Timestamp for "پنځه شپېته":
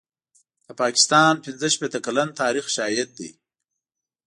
1.45-1.99